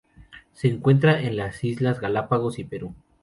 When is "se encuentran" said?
0.53-1.23